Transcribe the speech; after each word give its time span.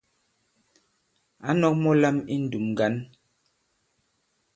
Ǎ 1.47 1.51
nɔ̄k 1.59 1.75
mɔ̄ 1.83 1.93
lām 2.01 2.17
I 2.33 2.35
ǹndùm 2.41 2.65
ŋgǎn. 2.71 2.93